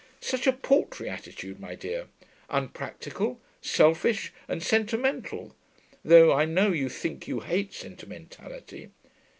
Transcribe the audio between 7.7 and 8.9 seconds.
sentimentality.